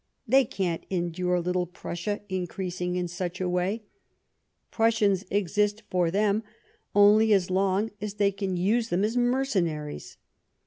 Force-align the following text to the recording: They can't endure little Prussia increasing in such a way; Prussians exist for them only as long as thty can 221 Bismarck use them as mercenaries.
They 0.27 0.45
can't 0.45 0.83
endure 0.89 1.39
little 1.39 1.67
Prussia 1.67 2.21
increasing 2.27 2.95
in 2.95 3.07
such 3.07 3.39
a 3.39 3.47
way; 3.47 3.83
Prussians 4.71 5.25
exist 5.29 5.83
for 5.91 6.09
them 6.09 6.41
only 6.95 7.33
as 7.33 7.51
long 7.51 7.91
as 8.01 8.15
thty 8.15 8.31
can 8.35 8.55
221 8.55 8.55
Bismarck 8.55 8.75
use 8.75 8.89
them 8.89 9.03
as 9.03 9.15
mercenaries. 9.17 10.17